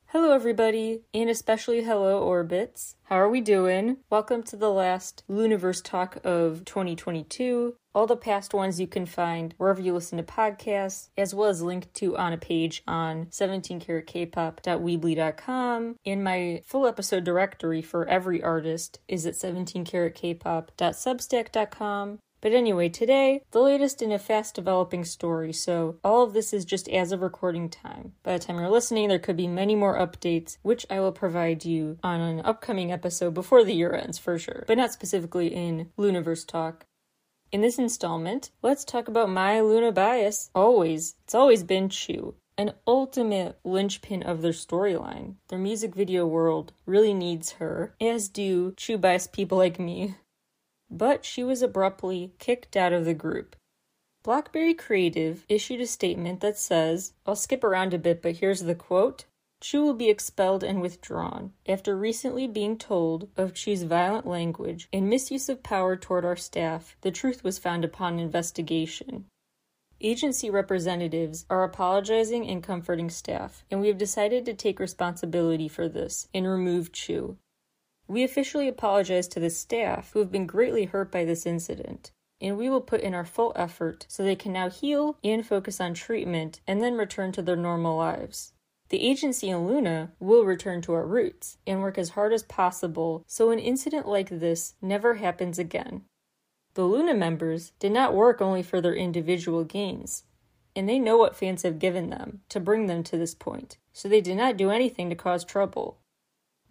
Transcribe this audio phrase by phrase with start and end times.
[0.08, 2.96] Hello, everybody, and especially hello, Orbits.
[3.04, 3.98] How are we doing?
[4.10, 7.76] Welcome to the last LOONAverse talk of 2022.
[7.96, 11.62] All the past ones you can find wherever you listen to podcasts, as well as
[11.62, 15.96] linked to on a page on 17karatkpop.weebly.com.
[16.06, 22.20] And my full episode directory for every artist is at 17karatkpop.substack.com.
[22.42, 26.64] But anyway, today, the latest in a fast developing story, so all of this is
[26.64, 28.14] just as of recording time.
[28.24, 31.66] By the time you're listening, there could be many more updates, which I will provide
[31.66, 35.90] you on an upcoming episode before the year ends for sure, but not specifically in
[35.98, 36.86] LOONAverse Talk.
[37.52, 40.52] In this installment, let's talk about my LOONA bias.
[40.54, 41.16] Always.
[41.24, 42.36] It's always been Chuu.
[42.60, 45.36] An ultimate linchpin of their storyline.
[45.48, 50.16] Their music video world really needs her, as do Chuu bias people like me.
[50.92, 53.56] But she was abruptly kicked out of the group.
[54.24, 58.76] Blockberry Creative issued a statement that says, I'll skip around a bit, but here's the
[58.76, 59.26] quote
[59.62, 65.10] Chuu will be expelled and withdrawn after recently being told of Chuu's violent language and
[65.10, 66.96] misuse of power toward our staff.
[67.02, 69.26] The truth was found upon investigation.
[70.02, 75.90] Agency representatives are apologizing and comforting staff, and we have decided to take responsibility for
[75.90, 77.36] this and remove Chuu.
[78.08, 82.58] We officially apologize to the staff who have been greatly hurt by this incident, and
[82.58, 85.94] we will put in our full effort so they can now heal and focus on
[85.94, 88.54] treatment and then return to their normal lives.
[88.90, 93.24] The agency and LOONA will return to our roots and work as hard as possible
[93.28, 96.06] so an incident like this never happens again.
[96.74, 100.24] The LOONA members did not work only for their individual gains,
[100.76, 104.08] and they know what fans have given them to bring them to this point, so
[104.08, 106.00] they did not do anything to cause trouble.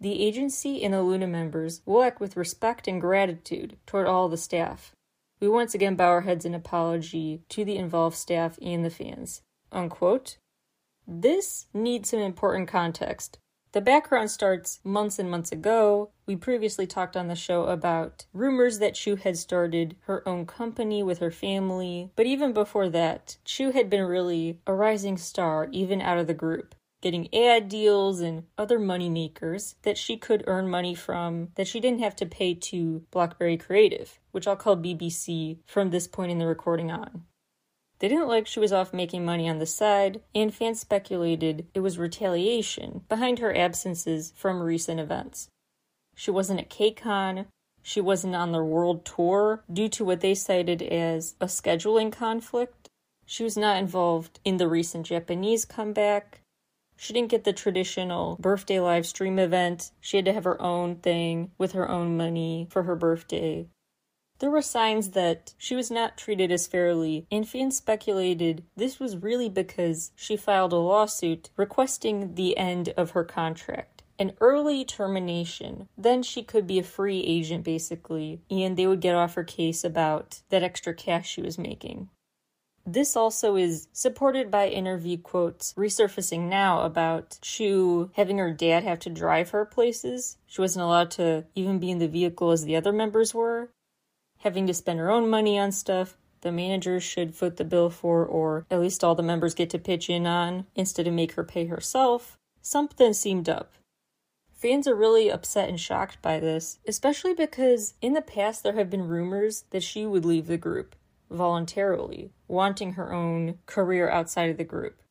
[0.01, 4.37] The agency and the LOONA members will act with respect and gratitude toward all the
[4.37, 4.93] staff.
[5.39, 9.41] We once again bow our heads in apology to the involved staff and the fans.
[9.71, 10.37] Unquote.
[11.11, 13.39] This needs some important context.
[13.71, 16.11] The background starts months and months ago.
[16.27, 21.01] We previously talked on the show about rumors that Chuu had started her own company
[21.01, 25.99] with her family, but even before that, Chuu had been really a rising star even
[25.99, 30.69] out of the group, getting ad deals and other money makers that she could earn
[30.69, 35.57] money from that she didn't have to pay to Blockberry Creative, which I'll call BBC
[35.65, 37.23] from this point in the recording on.
[37.99, 41.81] They didn't like she was off making money on the side, and fans speculated it
[41.81, 45.49] was retaliation behind her absences from recent events.
[46.15, 47.45] She wasn't at KCON,
[47.81, 52.89] she wasn't on their world tour due to what they cited as a scheduling conflict.
[53.25, 56.41] She was not involved in the recent Japanese comeback.
[56.97, 59.91] She didn't get the traditional birthday live stream event.
[60.01, 63.67] She had to have her own thing with her own money for her birthday.
[64.39, 69.17] There were signs that she was not treated as fairly, and fans speculated this was
[69.17, 74.03] really because she filed a lawsuit requesting the end of her contract.
[74.17, 75.89] An early termination.
[75.97, 79.83] Then she could be a free agent, basically, and they would get off her case
[79.83, 82.09] about that extra cash she was making.
[82.85, 88.99] This also is supported by interview quotes resurfacing now about Chuu having her dad have
[88.99, 90.37] to drive her places.
[90.47, 93.69] She wasn't allowed to even be in the vehicle as the other members were
[94.39, 98.25] having to spend her own money on stuff the managers should foot the bill for,
[98.25, 101.43] or at least all the members get to pitch in on, instead of make her
[101.43, 102.37] pay herself.
[102.61, 103.73] Something seemed up.
[104.53, 108.89] Fans are really upset and shocked by this, especially because in the past there have
[108.89, 110.95] been rumors that she would leave the group
[111.29, 115.01] voluntarily, wanting her own career outside of the group.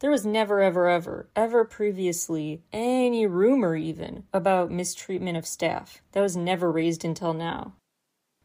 [0.00, 6.02] There was never, ever, ever, ever previously any rumor even about mistreatment of staff.
[6.12, 7.74] That was never raised until now.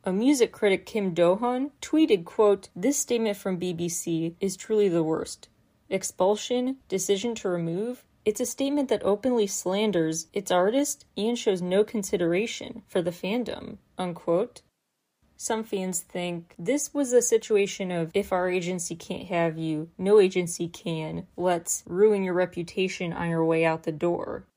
[0.09, 5.49] A music critic, Kim Do-hyun, tweeted, quote, This statement from BBC is truly the worst.
[5.87, 11.83] Expulsion, decision to remove, it's a statement that openly slanders its artist and shows no
[11.83, 14.63] consideration for the fandom, unquote.
[15.37, 20.19] Some fans think this was a situation of if our agency can't have you, no
[20.19, 21.27] agency can.
[21.37, 24.47] Let's ruin your reputation on your way out the door.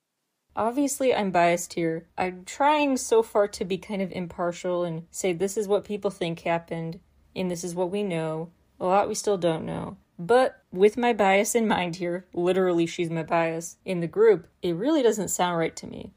[0.55, 2.07] Obviously, I'm biased here.
[2.19, 6.11] I'm trying so far to be kind of impartial and say this is what people
[6.11, 7.01] think happened,
[7.35, 8.51] and this is what we know.
[8.79, 9.97] A lot we still don't know.
[10.19, 14.77] But with my bias in mind here, literally, she's my bias in the group, it
[14.77, 16.13] really doesn't sound right to me.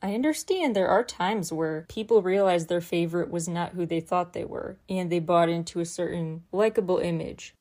[0.00, 4.32] I understand there are times where people realize their favorite was not who they thought
[4.32, 7.55] they were, and they bought into a certain likable image.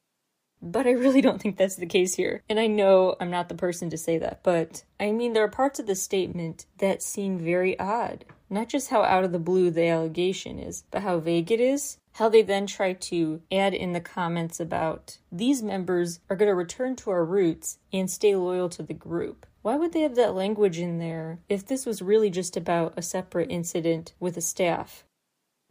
[0.66, 2.42] But I really don't think that's the case here.
[2.50, 5.50] And I know I'm not the person to say that, but I mean, there are
[5.50, 8.26] parts of the statement that seem very odd.
[8.50, 11.98] Not just how out of the blue the allegation is, but how vague it is.
[12.14, 16.56] How they then try to add in the comments about these members are going to
[16.56, 19.46] return to our roots and stay loyal to the group.
[19.62, 23.02] Why would they have that language in there if this was really just about a
[23.02, 25.04] separate incident with a staff?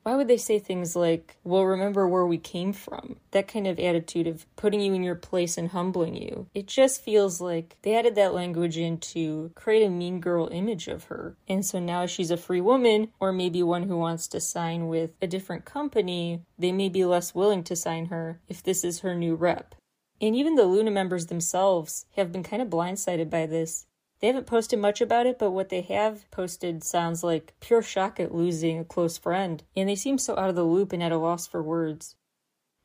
[0.05, 3.17] Why would they say things like, well, remember where we came from?
[3.31, 6.47] That kind of attitude of putting you in your place and humbling you.
[6.55, 10.89] It just feels like they added that language in to create a mean girl image
[10.89, 11.37] of her.
[11.49, 15.13] And so now she's a free woman, or maybe one who wants to sign with
[15.23, 19.15] a different company, they may be less willing to sign her if this is her
[19.15, 19.75] new rep.
[20.21, 23.87] And even the LOONA members themselves have been kind of blindsided by this.
[24.25, 28.19] They haven't posted much about it, but what they have posted sounds like pure shock
[28.19, 31.13] at losing a close friend, and they seem so out of the loop and at
[31.13, 32.17] a loss for words.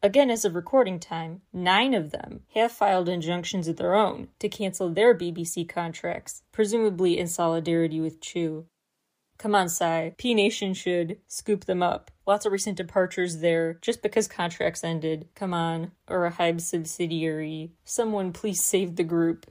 [0.03, 4.50] Again, as of recording time, nine of them have filed injunctions of their own to
[4.50, 8.65] cancel their BBC contracts, presumably in solidarity with Chuu.
[9.38, 10.09] Come on, Psy.
[10.18, 12.12] P Nation should scoop them up.
[12.27, 15.30] Lots of recent departures there just because contracts ended.
[15.36, 15.94] Come on.
[16.09, 17.71] Or a Hybe subsidiary.
[17.86, 19.50] Someone please save the group.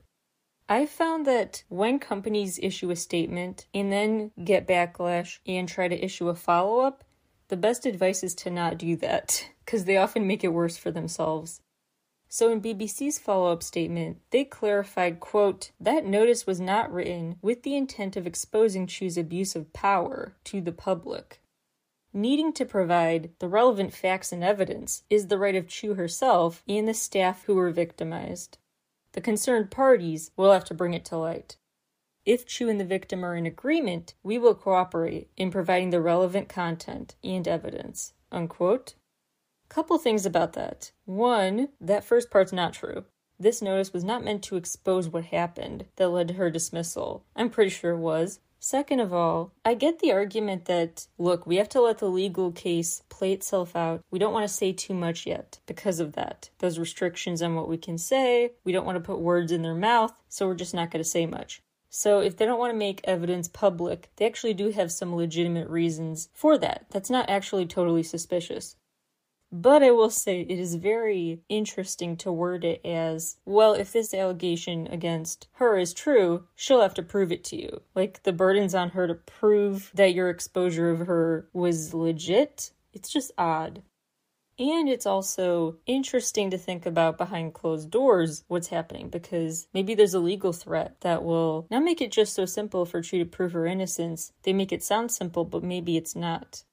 [0.71, 6.05] I found that when companies issue a statement and then get backlash and try to
[6.05, 7.03] issue a follow up,
[7.47, 10.91] the best advice is to not do that because they often make it worse for
[10.91, 11.61] themselves.
[12.27, 17.75] So in BBC's follow-up statement, they clarified, quote, that notice was not written with the
[17.75, 21.41] intent of exposing Chuu's abuse of power to the public.
[22.13, 26.87] Needing to provide the relevant facts and evidence is the right of Chuu herself and
[26.87, 28.59] the staff who were victimized.
[29.13, 31.57] The concerned parties will have to bring it to light.
[32.25, 36.47] If Chuu and the victim are in agreement, we will cooperate in providing the relevant
[36.47, 38.13] content and evidence.
[38.31, 38.95] Unquote.
[39.67, 40.91] Couple things about that.
[41.05, 43.05] One, that first part's not true.
[43.39, 47.23] This notice was not meant to expose what happened that led to her dismissal.
[47.35, 48.39] I'm pretty sure it was.
[48.61, 52.51] Second of all, I get the argument that, look, we have to let the legal
[52.51, 54.01] case play itself out.
[54.11, 56.49] We don't want to say too much yet because of that.
[56.59, 59.75] Those restrictions on what we can say, we don't want to put words in their
[59.75, 61.61] mouth, so we're just not going to say much.
[61.89, 65.69] So, if they don't want to make evidence public, they actually do have some legitimate
[65.69, 66.85] reasons for that.
[66.91, 68.75] That's not actually totally suspicious.
[69.51, 74.13] But I will say it is very interesting to word it as well, if this
[74.13, 77.81] allegation against her is true, she'll have to prove it to you.
[77.95, 82.71] Like the burden's on her to prove that your exposure of her was legit.
[82.93, 83.81] It's just odd.
[84.59, 90.13] And it's also interesting to think about behind closed doors what's happening because maybe there's
[90.13, 93.53] a legal threat that will not make it just so simple for Chuu to prove
[93.53, 94.33] her innocence.
[94.43, 96.65] They make it sound simple, but maybe it's not.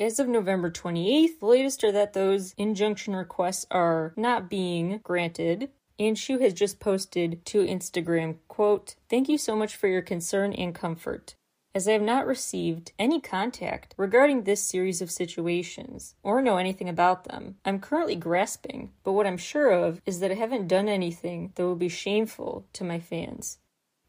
[0.00, 5.68] As of November 28th, the latest are that those injunction requests are not being granted.
[5.98, 10.54] And Chuu has just posted to Instagram, quote, Thank you so much for your concern
[10.54, 11.34] and comfort.
[11.74, 16.88] As I have not received any contact regarding this series of situations or know anything
[16.88, 20.88] about them, I'm currently grasping, but what I'm sure of is that I haven't done
[20.88, 23.58] anything that will be shameful to my fans.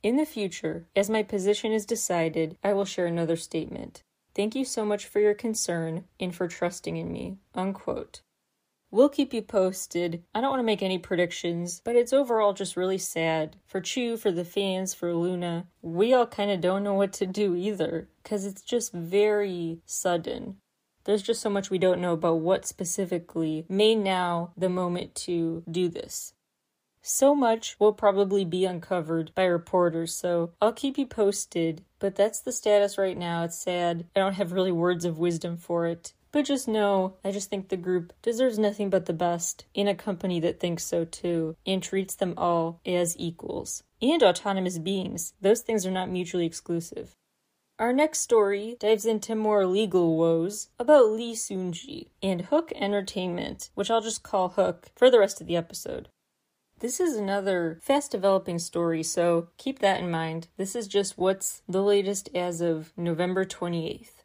[0.01, 4.03] In the future, as my position is decided, I will share another statement.
[4.33, 7.37] Thank you so much for your concern and for trusting in me.
[7.53, 8.21] Unquote.
[8.89, 10.23] We'll keep you posted.
[10.35, 13.55] I don't want to make any predictions, but it's overall just really sad.
[13.65, 15.67] For Chuu, for the fans, for LOONA.
[15.81, 20.57] We all kind of don't know what to do either, because it's just very sudden.
[21.05, 25.63] There's just so much we don't know about what specifically may now the moment to
[25.71, 26.33] do this.
[27.01, 31.83] So much will probably be uncovered by reporters, so I'll keep you posted.
[31.99, 33.43] But that's the status right now.
[33.43, 34.05] It's sad.
[34.15, 36.13] I don't have really words of wisdom for it.
[36.31, 39.95] But just know, I just think the group deserves nothing but the best in a
[39.95, 45.33] company that thinks so too and treats them all as equals and autonomous beings.
[45.41, 47.15] Those things are not mutually exclusive.
[47.79, 53.89] Our next story dives into more legal woes about Lee Seung-gi and Hook Entertainment, which
[53.89, 56.07] I'll just call Hook for the rest of the episode.
[56.81, 60.47] This is another fast developing story, so keep that in mind.
[60.57, 64.23] This is just what's the latest as of November 28th.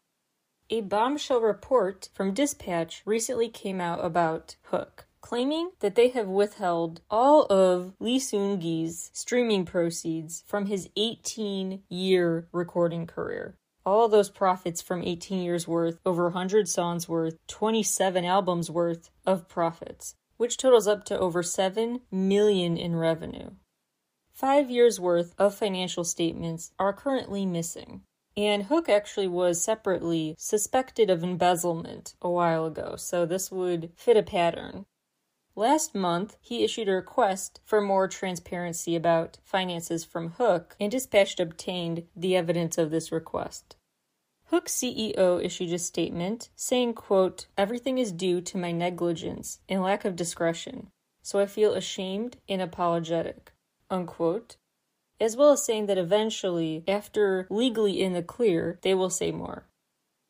[0.71, 7.01] A bombshell report from Dispatch recently came out about Hook, claiming that they have withheld
[7.11, 13.53] all of Lee Seung-gi's streaming proceeds from his 18 year recording career.
[13.85, 19.47] All those profits from 18 years worth, over 100 songs worth, 27 albums worth of
[19.47, 23.51] profits which totals up to over 7 million in revenue.
[24.33, 28.03] 5 years worth of financial statements are currently missing.
[28.35, 34.15] And Hook actually was separately suspected of embezzlement a while ago, so this would fit
[34.15, 34.85] a pattern.
[35.55, 41.39] Last month, he issued a request for more transparency about finances from Hook, and Dispatch
[41.39, 43.75] obtained the evidence of this request.
[44.49, 50.05] Hook CEO issued a statement saying, quote, Everything is due to my negligence and lack
[50.05, 50.87] of discretion,
[51.21, 53.51] so I feel ashamed and apologetic,
[53.89, 54.55] unquote,
[55.19, 59.67] as well as saying that eventually, after legally in the clear, they will say more.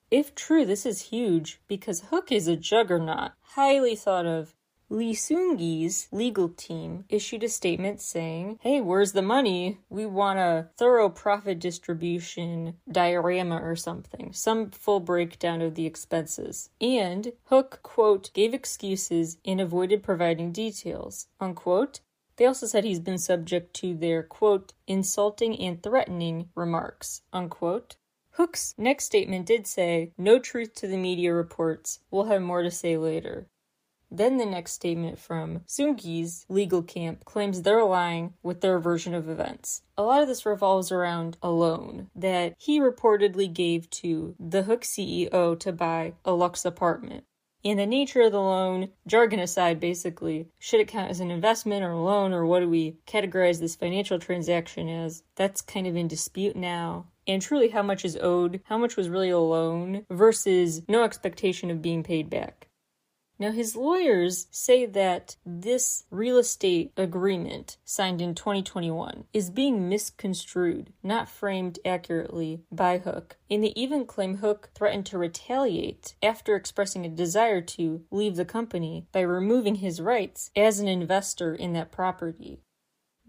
[0.10, 4.56] If true, this is huge because Hook is a juggernaut, highly thought of,
[4.90, 9.80] Lee Seung-gi's legal team issued a statement saying, Hey, where's the money?
[9.90, 16.70] We want a thorough profit distribution diorama or something, some full breakdown of the expenses.
[16.80, 22.00] And Hook, quote, gave excuses and avoided providing details, unquote.
[22.38, 27.98] They also said he's been subject to their, quote, insulting and threatening remarks, unquote.
[28.32, 32.00] Hook's next statement did say, No truth to the media reports.
[32.10, 33.50] We'll have more to say later.
[34.10, 39.28] Then the next statement from Seung-gi's legal camp claims they're lying with their version of
[39.28, 39.82] events.
[39.98, 44.84] A lot of this revolves around a loan that he reportedly gave to the Hook
[44.84, 47.26] CEO to buy a Lux apartment.
[47.66, 51.84] And the nature of the loan, jargon aside, basically, should it count as an investment
[51.84, 55.24] or a loan, or what do we categorize this financial transaction as?
[55.36, 57.08] That's kind of in dispute now.
[57.28, 61.70] And truly, how much is owed, how much was really a loan, versus no expectation
[61.70, 62.67] of being paid back.
[63.40, 70.92] Now, his lawyers say that this real estate agreement signed in 2021 is being misconstrued,
[71.04, 73.38] not framed accurately by Hook.
[73.50, 78.46] And they even claim Hook threatened to retaliate after expressing a desire to leave the
[78.46, 82.62] company by removing his rights as an investor in that property.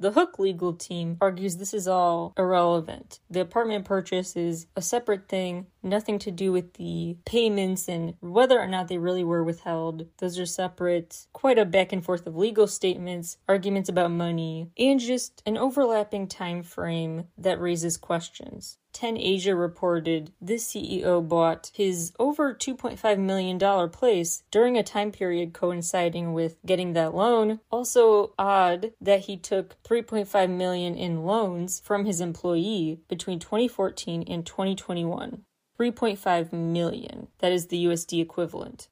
[0.00, 3.18] The Hook legal team argues this is all irrelevant.
[3.28, 8.60] The apartment purchase is a separate thing, nothing to do with the payments and whether
[8.60, 10.06] or not they really were withheld.
[10.18, 11.26] Those are separate.
[11.32, 16.28] Quite a back and forth of legal statements, arguments about money, and just an overlapping
[16.28, 18.78] time frame that raises questions.
[18.98, 25.52] 10 Asia reported this CEO bought his over $2.5 million place during a time period
[25.52, 27.60] coinciding with getting that loan.
[27.70, 34.44] Also odd that he took 3.5 million in loans from his employee between 2014 and
[34.44, 35.44] 2021.
[35.78, 37.28] 3.5 million.
[37.38, 38.88] That is the USD equivalent.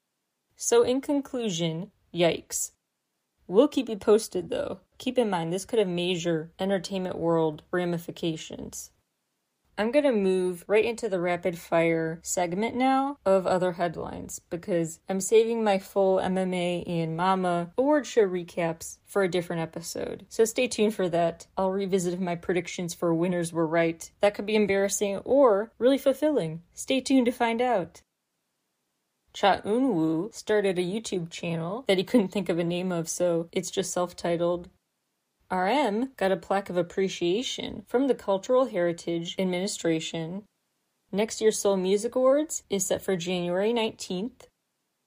[0.55, 2.71] So in conclusion, yikes.
[3.45, 4.79] We'll keep you posted though.
[4.99, 8.91] Keep in mind this could have major entertainment world ramifications.
[9.79, 14.99] I'm going to move right into the rapid fire segment now of other headlines because
[15.07, 20.25] I'm saving my full MMA and Mama award show recaps for a different episode.
[20.29, 21.45] So stay tuned for that.
[21.55, 24.09] I'll revisit if my predictions for winners were right.
[24.21, 26.63] That could be embarrassing or really fulfilling.
[26.73, 28.01] Stay tuned to find out.
[29.33, 33.07] Cha Eun Woo started a YouTube channel that he couldn't think of a name of,
[33.07, 34.69] so it's just self titled
[35.51, 40.43] RM got a plaque of appreciation from the Cultural Heritage Administration.
[41.11, 44.47] Next year's Seoul Music Awards is set for January 19th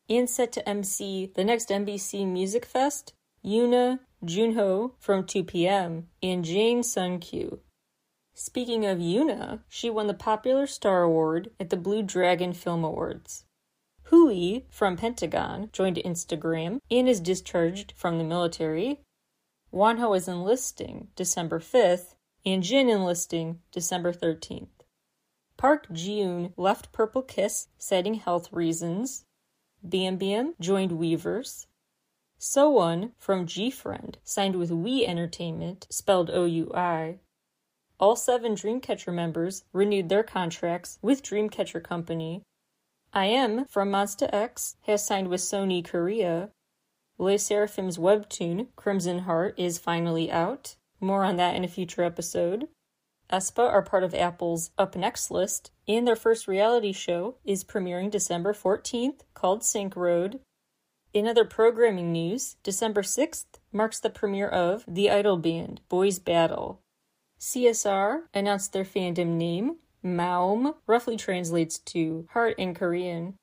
[0.09, 3.13] and set to MC the next MBC Music Fest,
[3.45, 6.09] YoonA Junho from 2 p.m.
[6.23, 7.61] and Jang Sung-kyu.
[8.35, 13.45] Speaking of YoonA, she won the Popular Star Award at the Blue Dragon Film Awards.
[14.05, 19.01] Hui from Pentagon joined Instagram and is discharged from the military.
[19.73, 24.69] Wonho is enlisting December 5th, and Jin enlisting December 13th.
[25.57, 29.27] Park Ji-yoon left Purple Kiss, citing health reasons.
[29.83, 31.67] Bam Bam joined Weverse.
[32.39, 37.19] Sowon from GFriend signed with We Entertainment, spelled O-U-I.
[37.99, 42.43] All seven Dreamcatcher members renewed their contracts with Dreamcatcher Company.
[43.13, 46.51] I.M from Monsta X has signed with Sony Korea.
[47.21, 50.77] LE SSERAFIM's webtoon, Crimson Heart, is finally out.
[51.01, 52.69] More on that in a future episode.
[53.31, 58.11] aespa are part of Apple's Up Next list, and their first reality show is premiering
[58.11, 60.41] December 14th called Synk Road.
[61.13, 66.81] In other programming news, December 6th marks the premiere of The Idol Band Boys Battle.
[67.39, 73.35] CSR announced their fandom name, Maum, roughly translates to heart in Korean.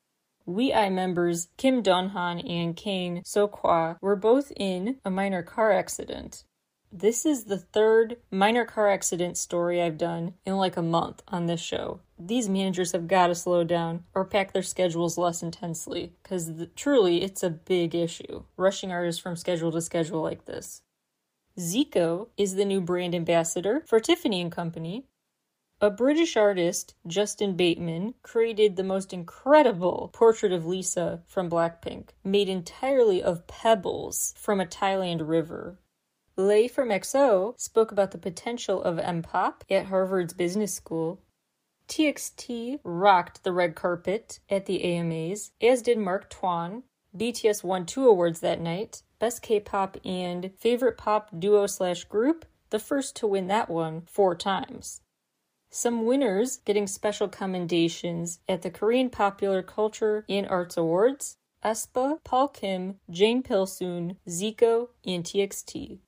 [0.48, 6.44] WEI members Kim Dong-han and Kang Seok-hwa were both in a minor car accident.
[6.90, 11.44] This is the third minor car accident story I've done in like a month on
[11.44, 12.00] this show.
[12.18, 17.22] These managers have got to slow down or pack their schedules less intensely because truly
[17.22, 20.80] it's a big issue, rushing artists from schedule to schedule like this.
[21.58, 25.04] Zico is the new brand ambassador for Tiffany & Company.
[25.80, 32.48] A British artist, Justin Bateman, created the most incredible portrait of Lisa from Blackpink, made
[32.48, 35.78] entirely of pebbles from a Thailand river.
[36.34, 41.20] Lay from EXO spoke about the potential of M-pop at Harvard's Business School.
[41.86, 46.82] TXT rocked the red carpet at the AMAs, as did Mark Tuan.
[47.16, 52.46] BTS won two awards that night Best K pop and Favorite Pop Duo slash Group,
[52.70, 55.02] the first to win that one four times.
[55.70, 62.48] Some winners getting special commendations at the Korean Popular Culture and Arts Awards aespa, Paul
[62.48, 65.98] Kim, Jang Pil-soon, Zico, and TXT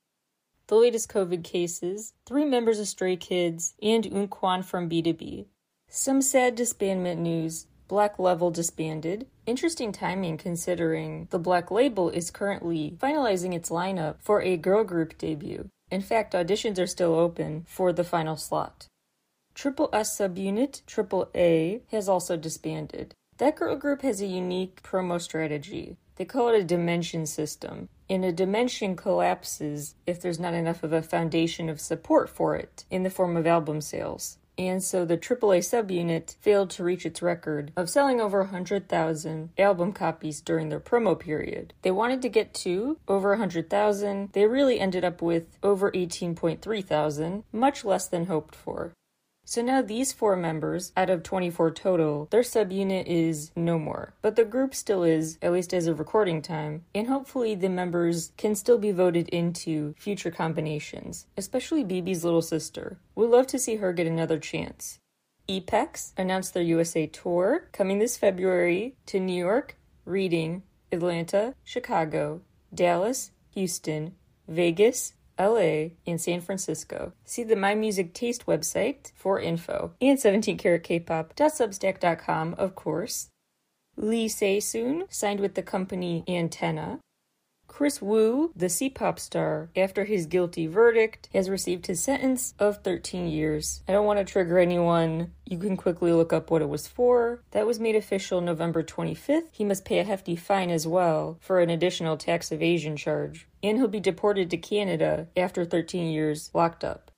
[0.70, 5.46] the latest COVID cases, three members of Stray Kids, and Eunkwang from BTOB.
[5.88, 7.66] Some sad disbandment news.
[7.88, 9.26] Black Level disbanded.
[9.46, 15.18] Interesting timing considering the Black Label is currently finalizing its lineup for a girl group
[15.18, 15.68] debut.
[15.90, 18.86] In fact, auditions are still open for the final slot.
[19.60, 23.14] Triple S subunit, Triple A, has also disbanded.
[23.36, 25.98] That girl group has a unique promo strategy.
[26.16, 30.94] They call it a dimension system, and a dimension collapses if there's not enough of
[30.94, 34.38] a foundation of support for it in the form of album sales.
[34.56, 39.92] And so the AAA subunit failed to reach its record of selling over 100,000 album
[39.92, 41.74] copies during their promo period.
[41.82, 44.32] They wanted to get to over 100,000.
[44.32, 48.94] They really ended up with over 18.3 thousand, much less than hoped for.
[49.50, 54.14] So now these four members, out of 24 total, their subunit is no more.
[54.22, 58.30] But the group still is, at least as of recording time, and hopefully the members
[58.36, 62.98] can still be voted into future combinations, especially BB's little sister.
[63.16, 65.00] We'd love to see her get another chance.
[65.48, 72.42] EPEX announced their USA tour coming this February to New York, Reading, Atlanta, Chicago,
[72.72, 74.14] Dallas, Houston,
[74.46, 77.14] Vegas, LA, and San Francisco.
[77.24, 83.28] See the My Music Taste website for info and 17karatkpop.substack.com, of course.
[83.96, 87.00] Lee Se-soon signed with the company Antenna.
[87.70, 93.28] Kris Wu, the C-pop star, after his guilty verdict, has received his sentence of 13
[93.28, 93.82] years.
[93.88, 95.30] I don't want to trigger anyone.
[95.46, 97.42] You can quickly look up what it was for.
[97.52, 99.44] That was made official November 25th.
[99.52, 103.46] He must pay a hefty fine as well for an additional tax evasion charge.
[103.62, 107.12] And he'll be deported to Canada after 13 years locked up.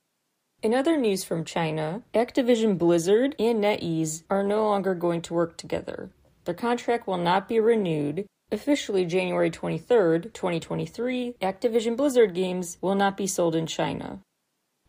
[0.61, 5.57] In other news from China, Activision Blizzard and NetEase are no longer going to work
[5.57, 6.11] together.
[6.45, 13.17] Their contract will not be renewed, Officially January 23rd, 2023, Activision Blizzard games will not
[13.17, 14.19] be sold in China.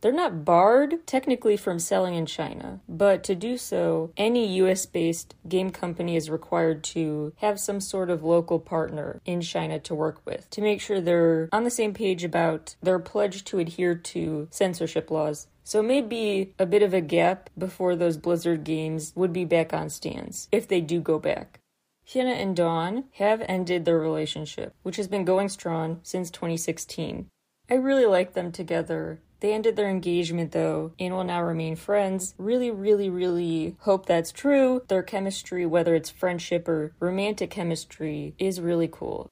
[0.02, 5.34] They're not barred technically from selling in China, but to do so, any US based
[5.48, 10.20] game company is required to have some sort of local partner in China to work
[10.26, 14.46] with to make sure they're on the same page about their pledge to adhere to
[14.50, 15.46] censorship laws.
[15.62, 19.46] So it may be a bit of a gap before those Blizzard games would be
[19.46, 21.60] back on stands, if they do go back.
[22.06, 27.28] HyunA and Dawn have ended their relationship, which has been going strong since 2016.
[27.70, 29.20] I really like them together.
[29.40, 32.34] They ended their engagement though and will now remain friends.
[32.38, 34.82] Really, really, really hope that's true.
[34.88, 39.28] Their chemistry, whether it's friendship or romantic chemistry, is really cool.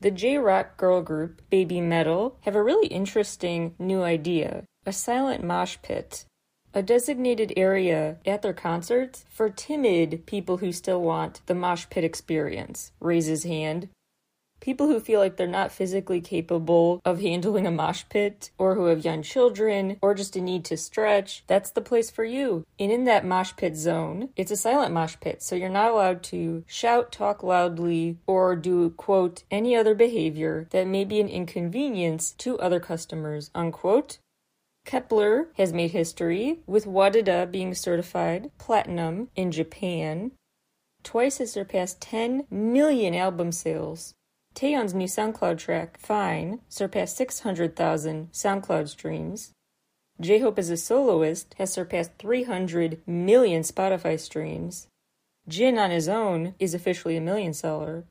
[0.00, 5.44] The J Rock girl group, Baby Metal, have a really interesting new idea a silent
[5.44, 6.24] mosh pit
[6.74, 12.04] a designated area at their concerts for timid people who still want the mosh pit
[12.04, 12.92] experience.
[13.00, 13.88] Raise his hand.
[14.60, 18.84] People who feel like they're not physically capable of handling a mosh pit, or who
[18.84, 22.64] have young children, or just a need to stretch, that's the place for you.
[22.78, 26.22] And in that mosh pit zone, it's a silent mosh pit, so you're not allowed
[26.24, 32.30] to shout, talk loudly, or do, quote, any other behavior that may be an inconvenience
[32.38, 34.18] to other customers, unquote.
[34.86, 40.32] Kep1er has made history, with Wadada being certified platinum in Japan.
[41.02, 44.14] Twice has surpassed 10 million album sales.
[44.54, 49.52] Taeyeon's new SoundCloud track, Fine, surpassed 600,000 SoundCloud streams.
[50.20, 54.86] J Hope as a soloist has surpassed 300 million Spotify streams.
[55.48, 58.04] Jin on his own is officially a million seller.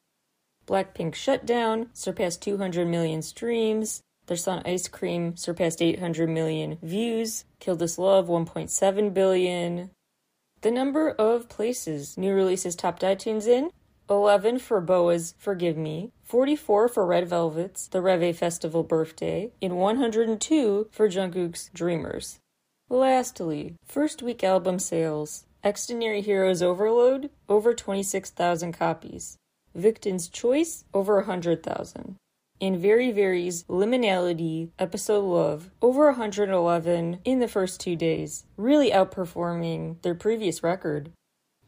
[0.67, 4.01] Blackpink Shutdown surpassed 200 million streams.
[4.27, 7.45] Their song Ice Cream surpassed 800 million views.
[7.59, 9.91] Kill This Love 1.7 billion.
[10.61, 13.71] The number of places new releases topped iTunes in
[14.09, 20.89] 11 for BoA's Forgive Me, 44 for Red Velvet's The Reve Festival Birthday, and 102
[20.91, 22.39] for Jungkook's Dreamers.
[22.89, 25.45] Lastly, first week album sales.
[25.63, 29.37] Xdinary Heroes Overload, over 26,000 copies.
[29.75, 32.15] VICTON's Choice, over 100,000.
[32.61, 40.13] And VERIVERY's Liminality episode Love over 111 in the first two days, really outperforming their
[40.13, 41.11] previous record.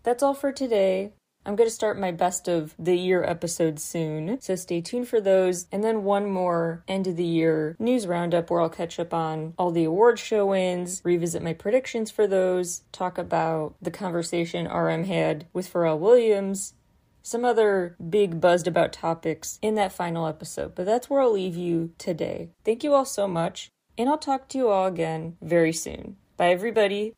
[0.04, 1.14] That's all for today.
[1.48, 5.20] I'm going to start my best of the year episodes soon, so stay tuned for
[5.20, 5.66] those.
[5.72, 9.56] And then one more end of the year news roundup where I'll catch up on
[9.58, 15.06] all the award show wins, revisit my predictions for those, talk about the conversation RM
[15.06, 16.76] had with Pharrell Williams,
[17.24, 20.76] some other big buzzed about topics in that final episode.
[20.76, 22.52] But that's where I'll leave you today.
[22.64, 26.18] Thank you all so much, and I'll talk to you all again very soon.
[26.38, 27.14] Bye, everybody.